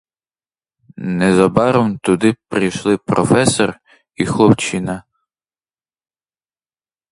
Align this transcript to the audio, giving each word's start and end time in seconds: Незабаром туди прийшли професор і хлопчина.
Незабаром 1.07 1.97
туди 1.97 2.35
прийшли 2.49 2.97
професор 2.97 3.77
і 4.15 4.25
хлопчина. 4.25 5.03